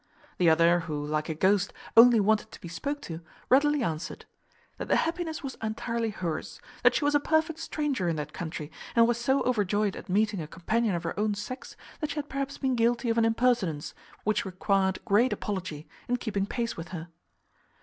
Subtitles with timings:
[0.39, 4.25] The other, who, like a ghost, only wanted to be spoke to, readily answered,
[4.79, 8.71] "That the happiness was entirely hers; that she was a perfect stranger in that country,
[8.95, 12.29] and was so overjoyed at meeting a companion of her own sex, that she had
[12.29, 13.93] perhaps been guilty of an impertinence,
[14.23, 17.09] which required great apology, in keeping pace with her."